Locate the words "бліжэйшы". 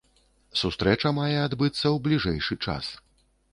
2.09-2.61